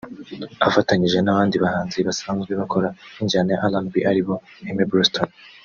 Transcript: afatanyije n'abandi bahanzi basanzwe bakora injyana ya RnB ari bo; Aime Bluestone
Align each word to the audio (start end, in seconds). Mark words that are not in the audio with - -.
afatanyije 0.67 1.17
n'abandi 1.21 1.55
bahanzi 1.63 1.97
basanzwe 2.07 2.51
bakora 2.61 2.87
injyana 3.21 3.49
ya 3.53 3.61
RnB 3.71 3.95
ari 4.09 4.21
bo; 4.25 4.35
Aime 4.67 4.83
Bluestone 4.89 5.33